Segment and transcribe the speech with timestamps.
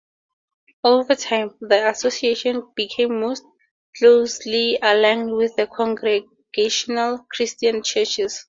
[0.83, 3.43] Over time, the association became most
[3.95, 8.39] closely aligned with the Congregational Christian Churches.